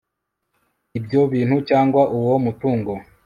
[0.97, 2.91] ibyo bintu cyangwa uwo mutungo